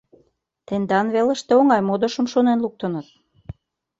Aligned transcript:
—Тендан 0.67 1.07
велыште 1.15 1.51
оҥай 1.59 1.81
модышым 1.87 2.25
шонен 2.33 2.59
луктыныт. 2.63 3.07